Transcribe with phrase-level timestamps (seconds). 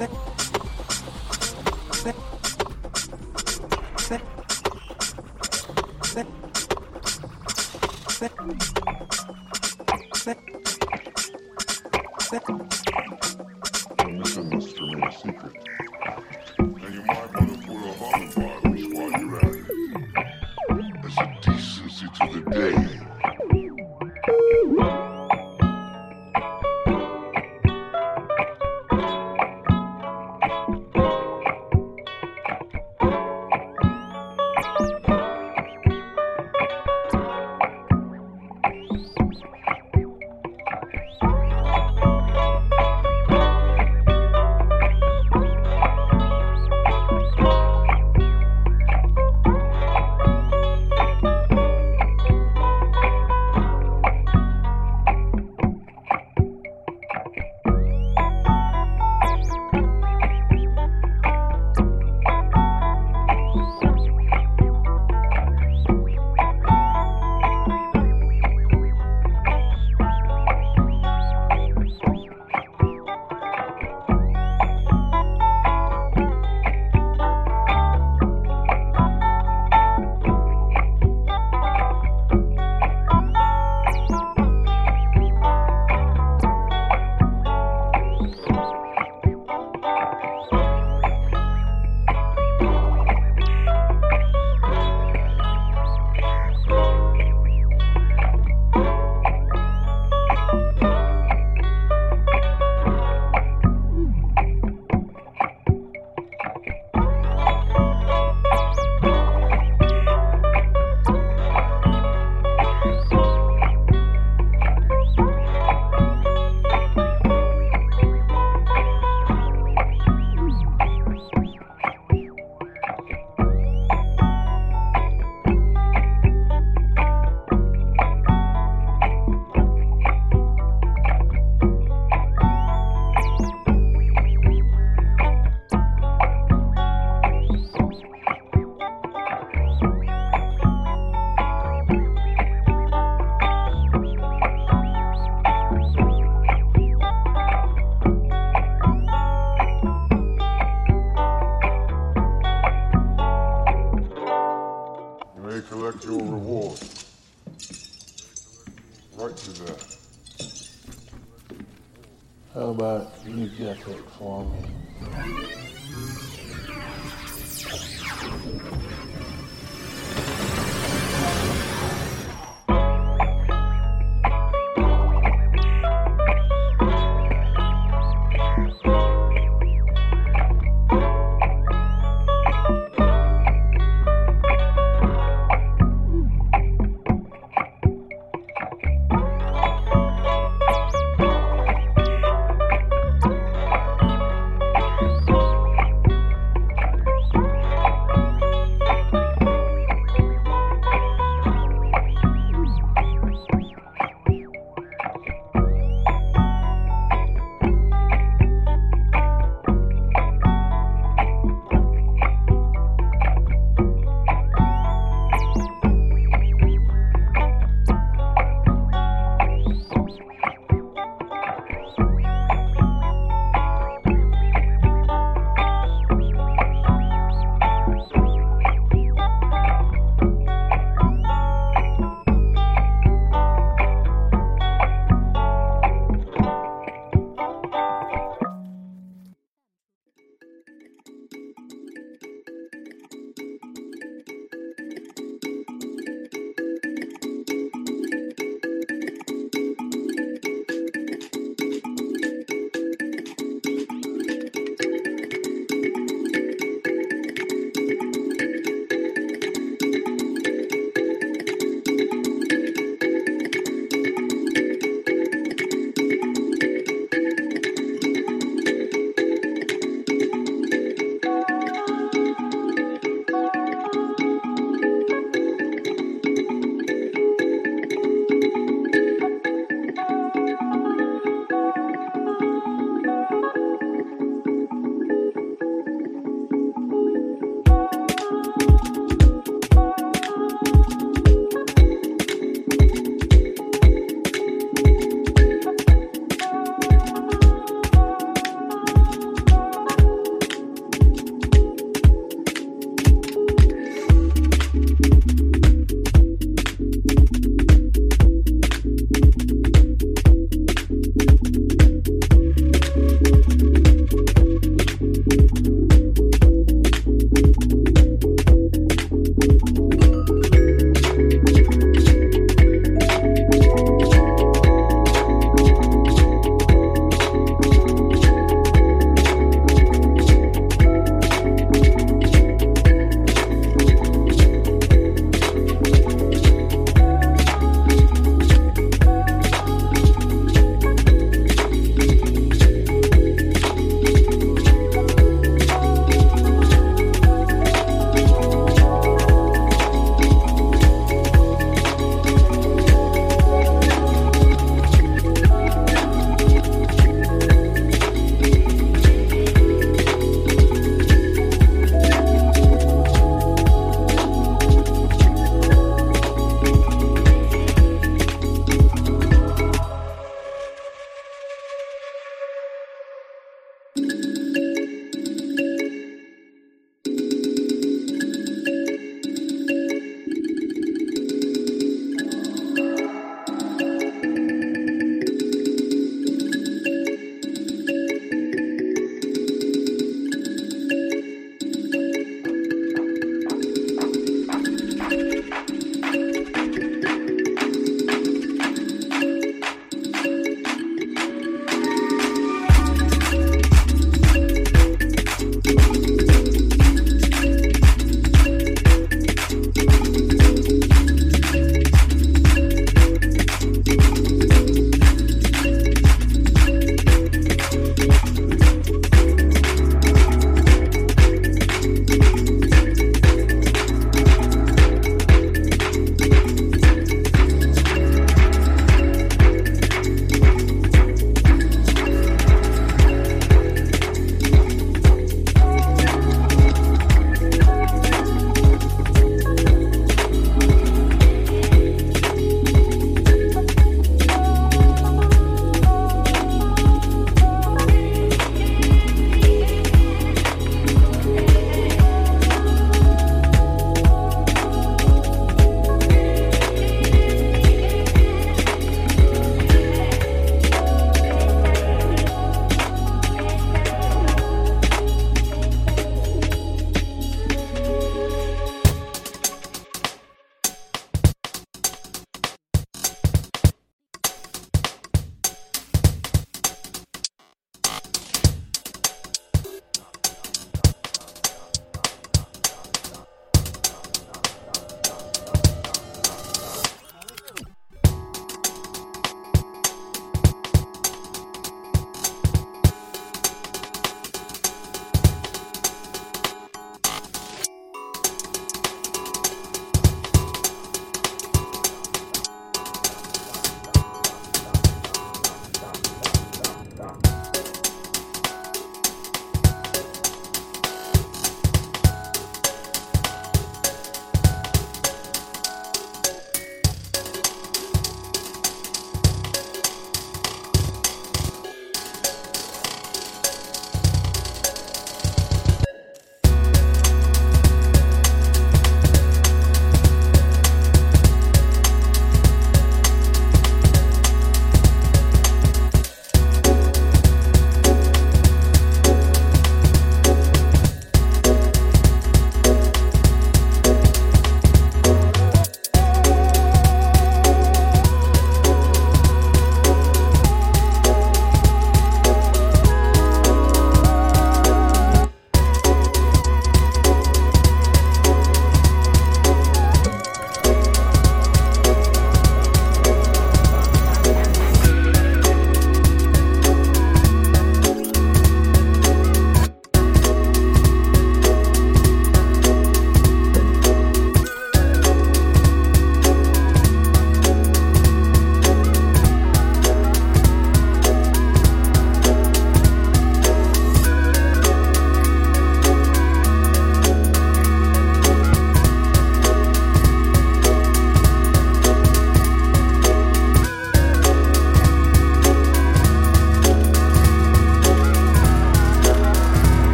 [0.00, 0.10] Set.
[1.92, 2.29] Set.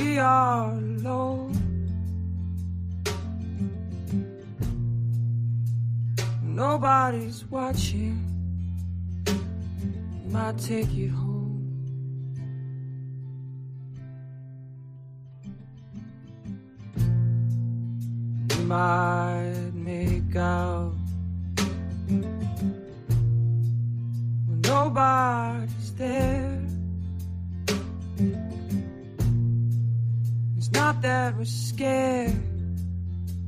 [0.00, 1.54] We are alone.
[6.42, 8.18] Nobody's watching.
[10.32, 11.62] Might take you home.
[18.66, 20.69] Might make out
[30.72, 32.32] Not that we're scared,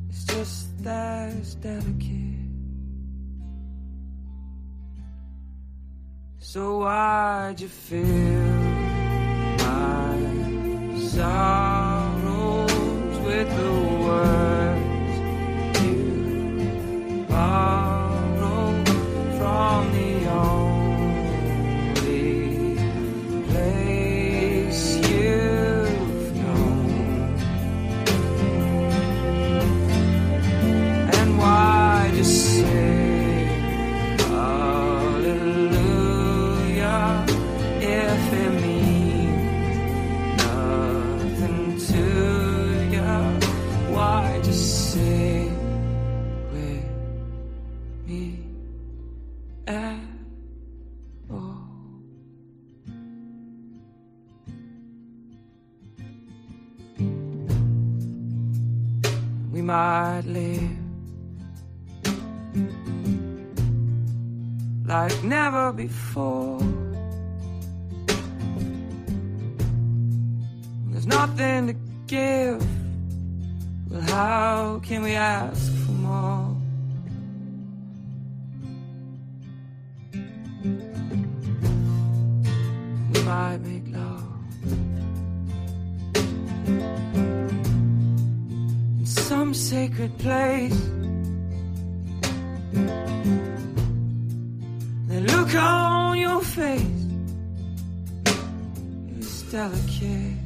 [0.08, 2.32] it's just that it's delicate.
[6.38, 8.06] So why'd you fill
[9.58, 10.16] my
[10.98, 12.72] sorrows
[13.20, 13.81] with the
[59.52, 60.82] We might live
[64.86, 66.58] like never before.
[70.90, 71.74] There's nothing to
[72.06, 72.64] give.
[73.90, 76.51] Well, how can we ask for more?
[90.02, 90.80] Some sacred place.
[95.08, 96.82] The look on your face
[99.18, 100.41] is delicate.